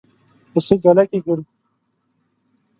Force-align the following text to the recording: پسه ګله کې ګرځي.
پسه 0.51 0.75
ګله 0.83 1.03
کې 1.09 1.19
ګرځي. 1.25 1.55